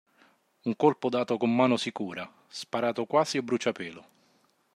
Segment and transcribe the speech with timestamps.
[0.67, 4.03] Un colpo dato con mano sicura, sparato quasi a bruciapelo.